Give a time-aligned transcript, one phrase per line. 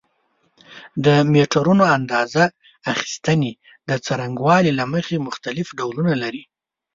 [1.05, 2.43] د میټرونو اندازه
[2.93, 3.51] اخیستنې
[3.89, 6.43] د څرنګوالي له مخې مختلف ډولونه لري.